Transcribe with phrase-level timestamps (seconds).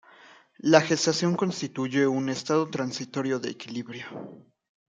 [0.57, 4.07] La gestación constituye un estado transitorio de equilibrio.